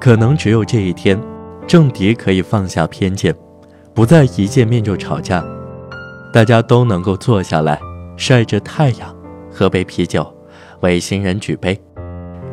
[0.00, 1.20] 可能只有这一天，
[1.66, 3.34] 郑迪可以放下偏见，
[3.92, 5.44] 不再一见面就吵架，
[6.32, 7.78] 大家都能够坐下来，
[8.16, 9.14] 晒着太阳，
[9.52, 10.26] 喝杯啤酒，
[10.80, 11.78] 为新人举杯。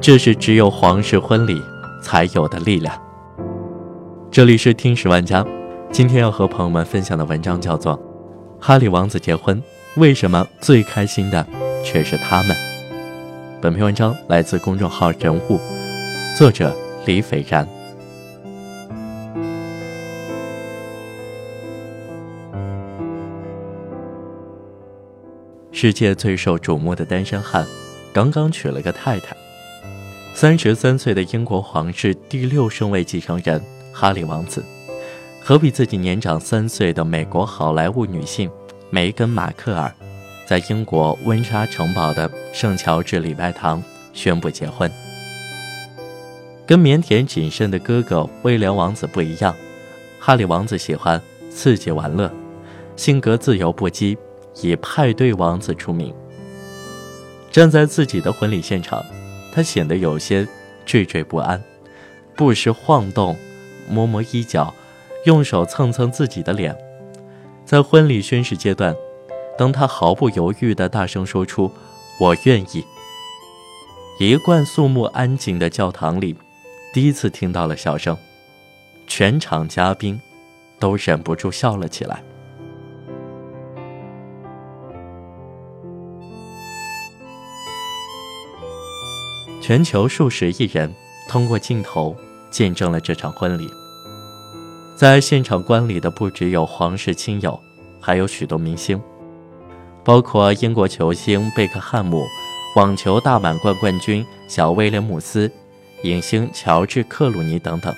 [0.01, 1.59] 这是只有皇室婚礼
[2.03, 2.93] 才有的力量。
[4.29, 5.45] 这里是听十万家，
[5.89, 7.97] 今天要和朋友们分享的文章叫做
[8.59, 9.63] 《哈里王子结婚，
[9.95, 11.47] 为什么最开心的
[11.81, 12.51] 却是他们》。
[13.61, 15.57] 本篇文章来自公众号人物，
[16.37, 16.75] 作者
[17.07, 17.65] 李斐然。
[25.71, 27.65] 世界最受瞩目的单身汉，
[28.11, 29.37] 刚刚娶了个太太。
[30.33, 33.61] 三十三岁的英国皇室第六顺位继承人
[33.93, 34.61] 哈里王子，
[35.41, 38.51] 和比自己年长三岁的美国好莱坞女性
[38.89, 39.89] 梅根·马克尔，
[40.45, 45.06] 在英国温莎城堡的圣乔治礼拜堂宣布结婚。
[46.67, 49.55] 跟腼腆谨慎的哥哥威廉王子不一样，
[50.19, 52.29] 哈里王子喜欢刺激玩乐，
[52.97, 54.17] 性格自由不羁，
[54.61, 56.13] 以派对王子出名。
[57.49, 59.03] 站在自己的婚礼现场。
[59.53, 60.47] 他显得有些
[60.85, 61.59] 惴惴不安，
[62.35, 63.35] 不时晃动、
[63.89, 64.71] 摸摸衣角，
[65.25, 66.77] 用手蹭蹭自己的脸。
[67.65, 68.95] 在婚礼宣誓阶段，
[69.57, 71.71] 当他毫不犹豫地大声说出
[72.21, 72.85] “我愿意”，
[74.21, 76.35] 一贯肃穆安静的教堂里，
[76.97, 78.17] 第一次听到了笑声，
[79.05, 80.19] 全场嘉宾
[80.79, 82.23] 都忍不住笑了起来。
[89.61, 90.91] 全球数十亿人
[91.29, 92.15] 通过镜头
[92.49, 93.69] 见证了这场婚礼。
[94.95, 97.61] 在现场观礼的不只有皇室亲友，
[98.01, 98.99] 还有许多明星，
[100.03, 102.25] 包括英国球星贝克汉姆、
[102.75, 105.47] 网球大满贯冠军小威廉姆斯、
[106.03, 107.93] 影星乔治克鲁尼等等。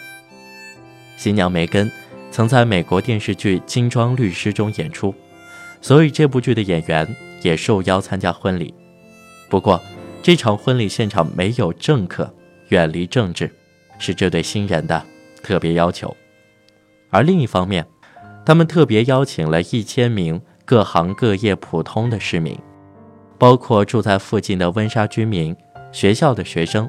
[1.18, 1.92] 新娘梅根
[2.32, 5.14] 曾在美国电视剧《金装律师》中演出，
[5.82, 7.08] 所以这部剧的演员
[7.42, 8.74] 也受邀参加婚礼。
[9.50, 9.82] 不过，
[10.22, 12.34] 这场婚礼现场没有政客，
[12.70, 13.52] 远离政治，
[13.98, 15.04] 是这对新人的
[15.42, 16.16] 特别要求。
[17.10, 17.86] 而另一方面，
[18.46, 22.58] 他们特别邀请了一千名各行各业普通的市民，
[23.38, 25.56] 包括住在附近的温莎居民、
[25.92, 26.88] 学校的学生、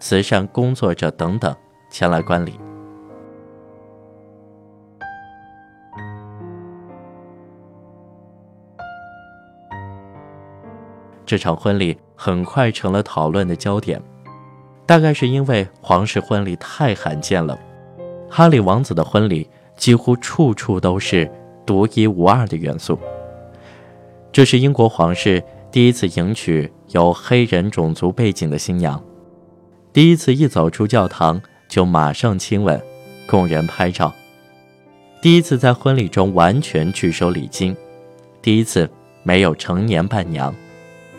[0.00, 1.54] 慈善工作者等等，
[1.90, 2.58] 前来观礼。
[11.26, 14.02] 这场婚礼很快成了讨论的焦点，
[14.86, 17.56] 大概是因为皇室婚礼太罕见了。
[18.28, 21.30] 哈里王子的婚礼几乎处处都是
[21.66, 22.98] 独一无二的元素。
[24.32, 29.00] 这是英国皇室第一次迎娶有黑人种族背景的新娘，
[29.92, 32.80] 第一次一走出教堂就马上亲吻，
[33.26, 34.12] 供人拍照，
[35.20, 37.76] 第一次在婚礼中完全拒收礼金，
[38.40, 38.88] 第一次
[39.24, 40.54] 没有成年伴娘。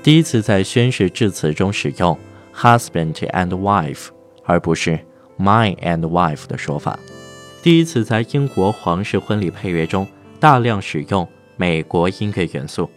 [0.02, 2.18] 第一次在宣誓致辞中使用
[2.56, 4.08] “husband and wife”
[4.46, 4.98] 而不是
[5.38, 6.98] “my and wife” 的说法。
[7.62, 10.08] 第一次在英国皇室婚礼配乐中
[10.40, 11.28] 大量使用
[11.58, 12.90] 美国音乐元素。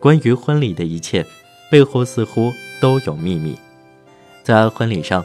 [0.00, 1.24] 关于婚礼的一切
[1.70, 3.56] 背后似乎都有秘密。
[4.42, 5.24] 在婚礼上，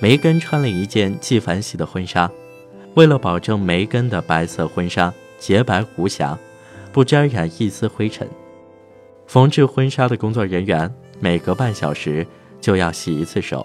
[0.00, 2.30] 梅根穿了一件纪梵希的婚纱，
[2.94, 5.12] 为了保证梅根的白色婚纱。
[5.38, 6.36] 洁白无瑕，
[6.90, 8.28] 不沾染一丝灰尘。
[9.28, 12.26] 缝制婚纱的工作人员每隔半小时
[12.60, 13.64] 就要洗一次手，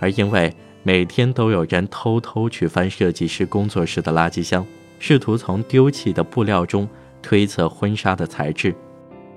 [0.00, 0.52] 而因为
[0.82, 4.66] 每天都有人偷偷去翻设计师工作室的垃圾箱，
[4.98, 6.88] 试图从丢弃的布料中
[7.22, 8.74] 推测婚纱的材质，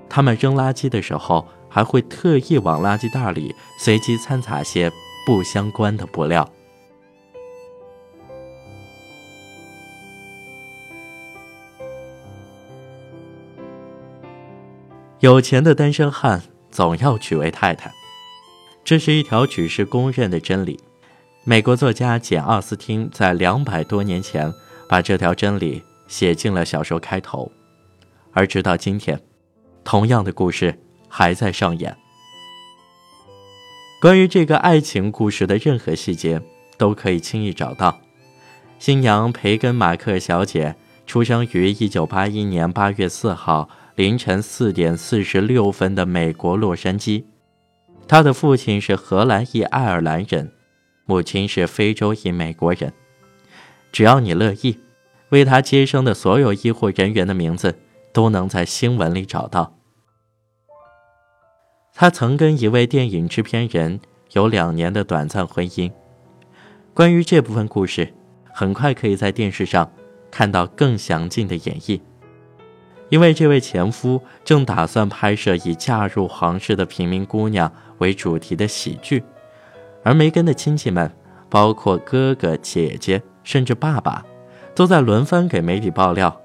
[0.08, 4.90] 他们扔垃圾的时候还会特意往垃圾袋里随机掺杂些
[5.26, 6.48] 不相关的布料。
[15.20, 17.92] 有钱的单身汉总要娶位太太，
[18.84, 20.78] 这是一条举世公认的真理。
[21.42, 24.52] 美国作家简·奥斯汀在两百多年前
[24.88, 27.50] 把这条真理写进了小说开头，
[28.32, 29.20] 而直到今天，
[29.86, 30.78] 同样的故事
[31.08, 31.96] 还在上演。
[34.02, 36.42] 关于这个爱情故事的任何细节
[36.76, 37.98] 都可以轻易找到。
[38.78, 43.70] 新娘培根·马克小姐出生于1981年8月4号。
[43.96, 47.24] 凌晨四点四十六分的美国洛杉矶，
[48.06, 50.52] 他的父亲是荷兰裔爱尔兰人，
[51.06, 52.92] 母亲是非洲裔美国人。
[53.90, 54.78] 只要你乐意，
[55.30, 57.78] 为他接生的所有医护人员的名字
[58.12, 59.75] 都能在新闻里找到。
[61.98, 64.00] 他曾跟一位电影制片人
[64.32, 65.90] 有两年的短暂婚姻。
[66.92, 68.12] 关于这部分故事，
[68.52, 69.90] 很快可以在电视上
[70.30, 71.98] 看到更详尽的演绎。
[73.08, 79.24] 因为这位前夫正打算拍摄以嫁入皇室的平民姑娘为主题的喜剧，
[80.02, 81.10] 而梅根的亲戚们，
[81.48, 84.22] 包括哥哥、姐姐，甚至爸爸，
[84.74, 86.38] 都在轮番给媒体爆料。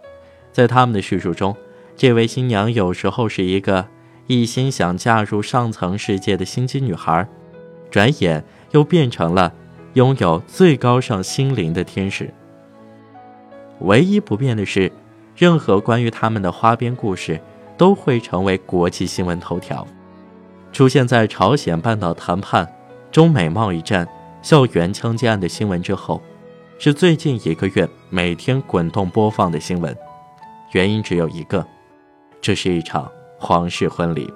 [0.54, 1.54] 在他们的叙述中，
[1.98, 3.86] 这位新娘有时候是一个
[4.32, 7.28] 一心想嫁入上层世界的心机女孩，
[7.90, 8.42] 转眼
[8.72, 9.54] 又变成了
[9.96, 12.34] 拥有最高尚心灵的天使。
[13.82, 14.92] 唯一不变的是。
[15.38, 17.40] 任何关于他们的花边故事
[17.76, 19.88] 都会成为国际新闻头条，
[20.72, 22.68] 出现在朝鲜半岛谈判、
[23.12, 24.08] 中美贸易战、
[24.44, 26.22] 校园枪击案的新闻之后，
[26.78, 29.98] 是最近一个月每天滚动播放的新闻。
[30.74, 31.66] 原因只有一个，
[32.40, 33.10] 这是一场
[33.44, 34.32] 皇室婚礼。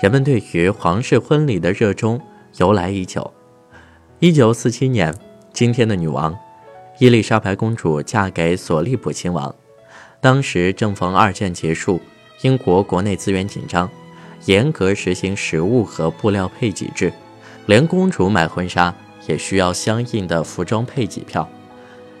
[0.00, 2.18] 人们对于皇室婚礼的热衷
[2.56, 3.30] 由来已久。
[4.20, 5.14] 一九四七年，
[5.52, 6.34] 今天的女王
[6.98, 9.54] 伊丽莎白公主嫁给索利普亲王。
[10.18, 12.00] 当时正逢二战结束，
[12.40, 13.86] 英国国内资源紧张，
[14.46, 17.12] 严格实行食物和布料配给制，
[17.66, 18.94] 连公主买婚纱
[19.26, 21.46] 也需要相应的服装配给票。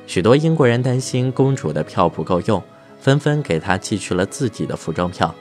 [0.08, 2.62] 许多英国人担心公主的票不够用，
[2.98, 5.32] 纷纷给她寄去了自己的服装票。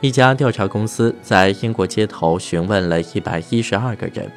[0.00, 4.30] 一家调查公司在英国街头询问了一百一十二个人。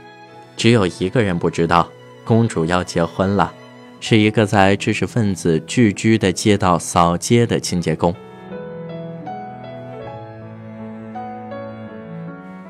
[0.57, 1.87] 只有一个人不知道，
[2.25, 3.53] 公主要结婚了，
[3.99, 8.15] 是一个在知识分子聚居的街道扫街的清洁工。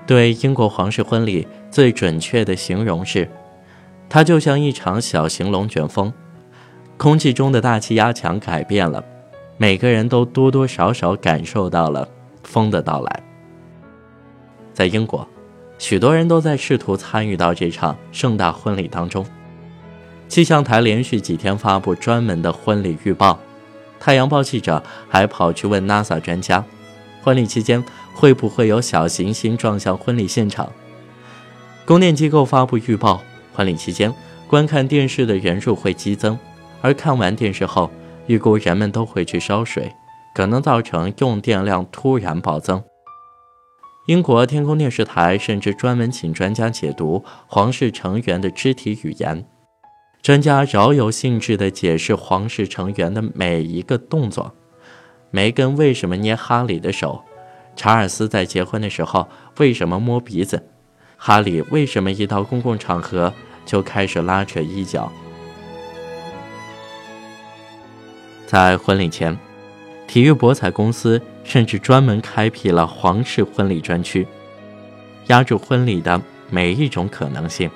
[0.06, 3.30] 对英国皇室婚礼最准确的形容是，
[4.10, 6.12] 它就像一场小型龙卷风，
[7.02, 9.04] 空气中的大气压强改变了，
[9.58, 12.08] 每个人都多多少少感受到了
[12.44, 13.24] 风的到来。
[14.72, 15.28] 在英国。
[15.80, 19.26] 许多人都在试图参与到这场盛大婚礼当中。
[20.28, 23.40] 气象台连续几天发布专门的婚礼预报，
[24.00, 26.64] 太阳报记者还跑去问 NASA 专家，
[27.24, 27.84] 婚礼期间
[28.14, 30.72] 会不会有小行星撞向婚礼现场？
[31.84, 33.24] 供电机构发布预报，
[33.56, 34.14] 婚礼期间
[34.48, 36.38] 观看电视的人数会激增，
[36.82, 37.90] 而看完电视后，
[38.28, 39.94] 预估人们都会去烧水，
[40.34, 42.84] 可能造成用电量突然暴增。
[44.08, 49.46] 英国天空电视台甚至专门请专家解读皇室成员的肢体语言。
[50.24, 54.54] 专家饶有兴致地解释皇室成员的每一个动作：
[55.30, 57.24] 梅根为什么捏哈里的手？
[57.76, 60.68] 查尔斯在结婚的时候为什么摸鼻子？
[61.18, 63.32] 哈里为什么一到公共场合
[63.66, 65.12] 就开始拉扯衣角？
[68.52, 69.38] 在婚礼前。
[70.08, 74.28] 体育博彩公司甚至专门开辟了皇室婚礼专区，
[75.28, 77.72] 压住婚礼的每一种可能性。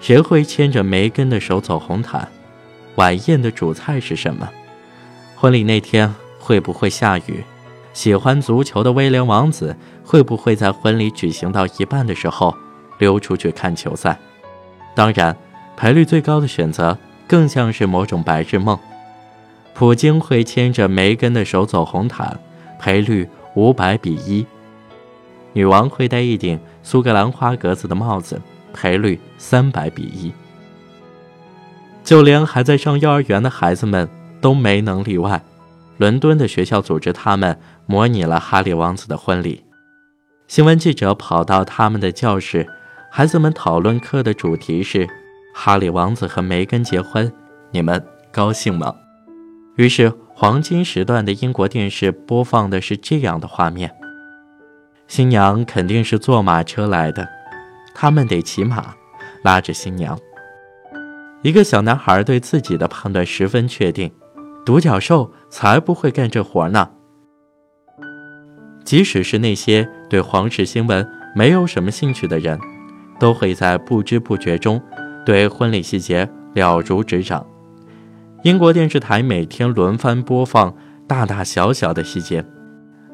[0.00, 2.26] 谁会牵着梅根的手走红毯？
[2.94, 4.48] 晚宴的主菜是什么？
[5.36, 7.44] 婚礼那天会不会下雨？
[7.92, 12.56] 喜欢足球的威廉王子会不会在婚礼举行到一半的时候
[12.96, 14.18] 溜出去看球赛？
[14.94, 15.36] 当然，
[15.76, 16.96] 赔率最高的选择
[17.28, 18.78] 更像是某种白日梦。
[19.80, 22.38] 普京会牵着梅根的手走红毯，
[22.78, 24.44] 赔率五百比一；
[25.54, 28.38] 女王会戴一顶苏格兰花格子的帽子，
[28.74, 30.30] 赔率三百比一。
[32.04, 34.06] 就连还在上幼儿园的孩子们
[34.38, 35.42] 都没能例外。
[35.96, 39.64] 伦敦的学校组织他们模拟了哈利王子的婚礼，
[40.46, 42.68] 新闻记者跑到他们的教室，
[43.10, 45.08] 孩子们讨论课的主题是：
[45.54, 47.32] 哈利王子和梅根结婚，
[47.70, 48.94] 你们高兴吗？
[49.80, 53.90] 于是，黄金时段的英国电视播放的是这样的画面：
[55.08, 57.26] 新娘肯定是坐马车来的，
[57.94, 58.94] 他们得骑马，
[59.42, 60.18] 拉着新娘。
[61.40, 64.12] 一个小男孩对自己的判断十分确定，
[64.66, 66.90] 独角兽才不会干这活呢。
[68.84, 72.60] 即使是那些对皇室新闻没有什么兴趣的人，
[73.18, 74.78] 都会在不知不觉中
[75.24, 77.46] 对婚礼细节了如指掌。
[78.42, 80.74] 英国电视台每天轮番播放
[81.06, 82.42] 大大小小的细节，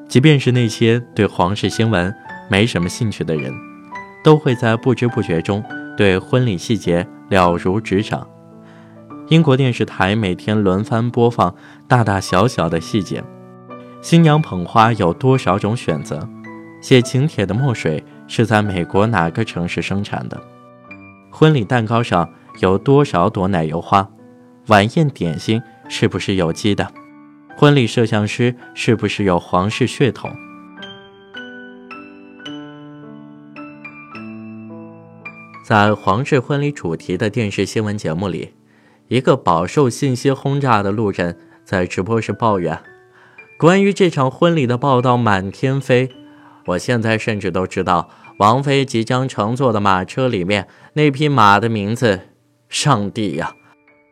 [0.06, 2.14] 即便是那些对皇室新闻
[2.49, 3.52] 没什么兴趣的人，
[4.23, 5.64] 都会在不知不觉中
[5.97, 8.25] 对婚礼细节了如指掌。
[9.28, 11.52] 英国电视台每天轮番播放
[11.88, 13.25] 大大小小的细节：
[14.00, 16.21] 新娘捧花有多少种选择？
[16.80, 20.40] 写请帖的墨水是在美国哪个城市生产的？
[21.33, 22.30] 婚礼蛋糕上
[22.61, 24.09] 有多少朵奶油花？
[24.68, 26.92] 晚宴点心是不是有机的？
[27.56, 30.28] 婚礼摄像师是不是有皇室血统？
[35.64, 38.54] 在皇室婚礼主题的电视新闻节目里，
[39.06, 42.76] 一个饱受信息轰炸的路人在直播时抱怨
[43.56, 46.11] ：“关于这场婚礼的报道满天飞，
[46.66, 52.23] 我现在甚至都知道王妃即将乘坐的马车里面那匹马的名字。
[52.68, 53.54] 上帝呀，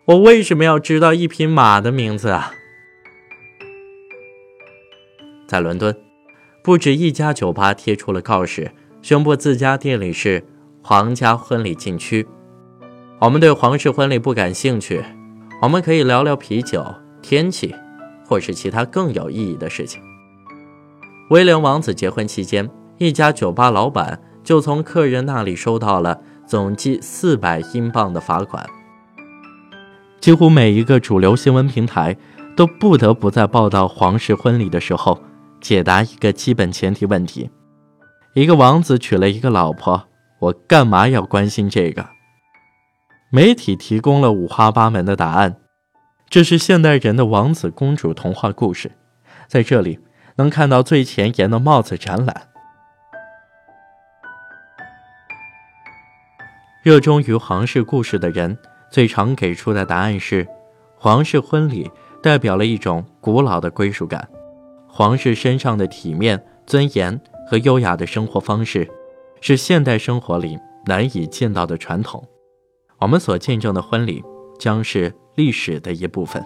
[0.06, 2.52] 我为什么要知道一匹马的名字啊？”
[5.48, 5.96] 在伦敦，
[6.62, 10.44] 不止一家酒吧贴出了告示，宣布自家店里是
[10.82, 12.26] 皇家婚礼禁区。
[13.20, 15.02] 我们对皇室婚礼不感兴趣，
[15.62, 16.84] 我们可以聊聊啤酒、
[17.22, 17.74] 天气，
[18.26, 20.02] 或是其他更有意义的事情。
[21.30, 22.68] 威廉王子结婚期间，
[22.98, 28.68] 一家酒吧老板就从客人那里收到了总计四百英镑的罚款。
[30.24, 32.16] 几乎每一个主流新闻平台
[32.56, 35.22] 都不得不在报道皇室婚礼的时候。
[35.60, 37.50] 解答一个基本前提问题：
[38.32, 42.06] 一个王子娶了一个老婆，我干嘛要关心这个？
[43.30, 45.56] 媒体提供了五花八门的答案。
[46.30, 48.92] 这是现代人的王子公主童话故事，
[49.46, 50.00] 在这里
[50.36, 52.48] 能看到最前沿的帽子展览。
[56.82, 58.56] 热衷于皇室故事的人
[58.94, 60.46] 最常给出的答案是：
[60.96, 61.90] 皇室婚礼
[62.22, 64.28] 代表了一种古老的归属感。
[64.86, 68.88] 皇室身上的体面、尊严和优雅的生活方式，
[69.40, 72.22] 是现代生活里难以见到的传统。
[73.00, 74.22] 我们所见证的婚礼，
[74.60, 76.40] 将是历史的一部分。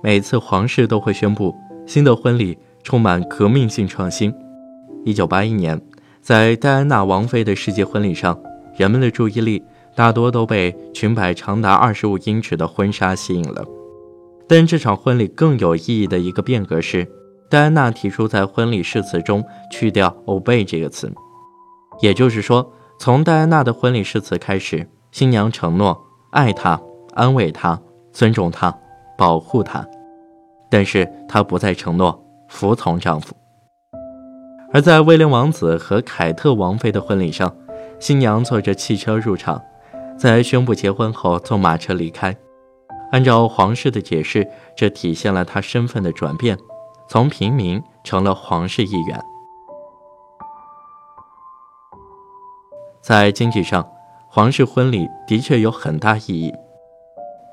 [0.00, 1.52] 每次皇室都会宣布
[1.88, 4.32] 新的婚礼充满革命性创新。
[5.04, 5.80] 一九八一年，
[6.28, 8.38] 在戴安娜王妃的世界婚礼上，
[8.76, 9.64] 人们的注意力。
[9.94, 13.64] 大多都被裙摆长达二十五英尺的婚纱吸引了，
[14.46, 17.10] 但这场婚礼更有意义的一个变革是，
[17.48, 19.42] 戴安娜提出在婚礼誓词中
[19.72, 21.10] 去掉 “obey” 这个词，
[22.02, 22.70] 也就是说，
[23.00, 25.98] 从戴安娜的婚礼誓词开始，新娘承诺
[26.30, 26.78] 爱他、
[27.14, 27.80] 安慰他、
[28.12, 28.78] 尊重他、
[29.16, 29.82] 保护他，
[30.70, 33.34] 但是她不再承诺服从丈夫。
[34.78, 37.52] 而在威廉王子和凯特王妃的婚礼上，
[37.98, 39.60] 新娘坐着汽车入场。
[40.16, 42.36] 在宣布结婚后，坐马车离开。
[43.10, 46.56] 按照皇室的解释，这体现了他身份的转变，
[47.08, 49.20] 从平民成了皇室一员。
[53.02, 53.84] 在经济上，
[54.28, 56.54] 皇室婚礼的确有很大意义。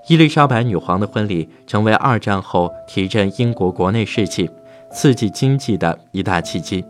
[0.07, 4.47] 伊丽莎白女皇的婚礼成为二战后提振英国国内士气、
[4.91, 6.85] 刺激经济的一大契机。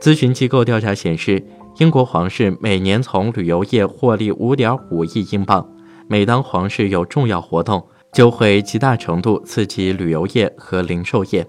[0.00, 1.44] 咨询机构调查显示。
[1.78, 5.68] 英国皇室每年从旅游业获利五点五亿英镑。
[6.08, 11.46] 每当皇室有重要活动，就会极大程度刺激旅游业和零售业。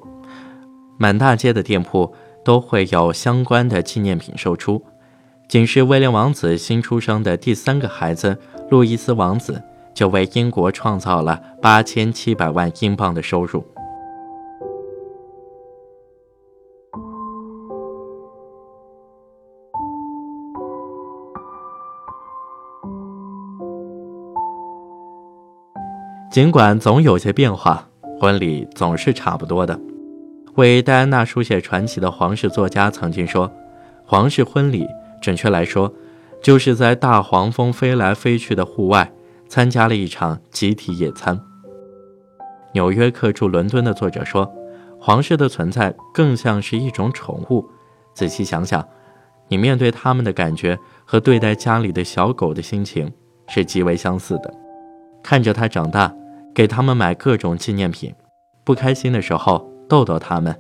[0.98, 2.14] 满大街的店铺
[2.44, 4.84] 都会有相关的纪念品售出。
[5.48, 8.38] 仅是威廉王子新出生的第三个孩子
[8.70, 9.64] 路易斯王子，
[9.94, 13.64] 就为英国创造了八千七百万英镑的收入。
[26.38, 27.90] 尽管总有些变化，
[28.20, 29.80] 婚礼总是差不多的。
[30.54, 33.52] 为戴安娜书写传奇的皇室作家曾经说
[34.06, 34.86] ：“皇室婚礼，
[35.20, 35.92] 准确来说，
[36.40, 39.12] 就是在大黄蜂飞来飞去的户外
[39.50, 41.42] 参加了一场集体野餐。”
[42.72, 44.48] 纽约客驻伦敦的作者说
[45.02, 47.68] ：“皇室的存在更像是一种宠物。
[48.14, 48.88] 仔细想想，
[49.48, 53.12] 你面对他们的感觉和对待家里的小狗的心情
[53.48, 54.54] 是极为相似的。
[55.24, 56.14] 看着它长大。”
[56.58, 58.16] 给他们买各种纪念品，
[58.64, 60.60] 不开心的时候逗逗他们。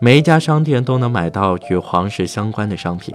[0.00, 3.12] 每一家商店都能买到与皇室相关的商品，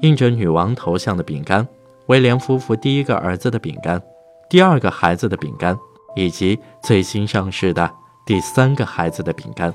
[0.00, 1.68] 印着女王头像的饼干，
[2.06, 4.02] 威廉夫妇第一个儿子的饼干，
[4.50, 5.78] 第二个孩子的饼干，
[6.16, 7.88] 以及最新上市的
[8.26, 9.72] 第三个孩子的饼干。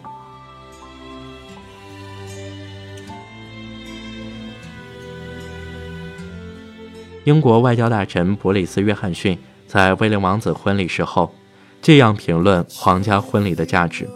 [7.24, 9.40] 英国外交大臣布里斯·约翰逊。
[9.72, 11.32] 在威廉王子婚礼时候，
[11.80, 14.10] 这样评论皇家婚礼的价值：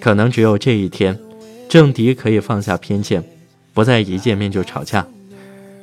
[0.00, 1.18] 可能只有这一天，
[1.68, 3.24] 政敌可以放下偏见，
[3.74, 5.04] 不再一见面就吵架，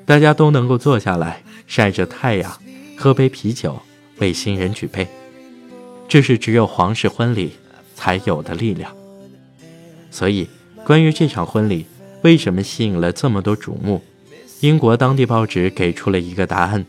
[0.05, 2.57] 大家都能够坐下来晒着太阳，
[2.95, 3.77] 喝杯啤酒，
[4.19, 5.05] 为新人举杯。
[6.07, 7.51] 这是只有皇室婚礼
[7.95, 8.95] 才有的力量。
[10.09, 10.47] 所以，
[10.85, 11.85] 关于这场婚礼
[12.21, 14.01] 为什么吸引了这么多瞩目，
[14.61, 16.85] 英国当地报纸给出了一个答案。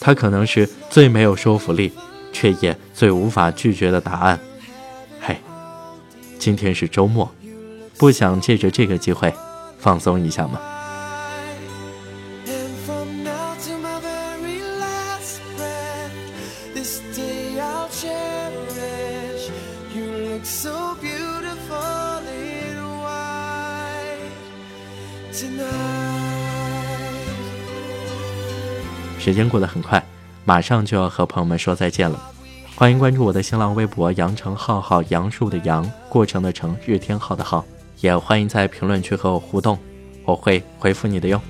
[0.00, 1.92] 它可能是最没有说服力，
[2.32, 4.38] 却也最无法拒绝的答案。
[5.20, 5.36] 嘿，
[6.38, 7.30] 今天是周末，
[7.98, 9.32] 不想借着这个机会
[9.78, 10.60] 放松一下吗？
[29.36, 30.02] 间过得很快，
[30.44, 32.18] 马上就要和朋友们说再见了。
[32.74, 37.64] 欢迎关注我的新浪微博“羊城浩浩”，杨树的杨，过程的程，日天浩的浩。
[38.00, 39.78] 也欢迎在评论区和我互动，
[40.24, 41.40] 我会回复你的哟。